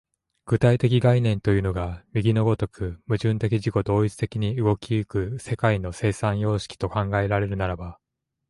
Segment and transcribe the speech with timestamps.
[0.47, 7.99] 具体概念というのが右の如く矛盾的自己同一的に動き行く世界の生産様式と考えられるならば、